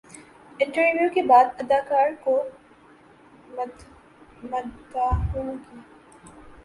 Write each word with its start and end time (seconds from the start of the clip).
interview 0.59 1.09
کے 1.13 1.21
بعد 1.23 1.59
اداکار 1.59 2.09
کو 2.23 2.33
مداحوں 4.43 5.53
کی 5.57 5.79